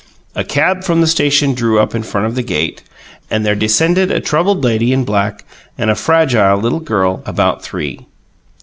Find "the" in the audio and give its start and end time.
0.99-1.05, 2.33-2.41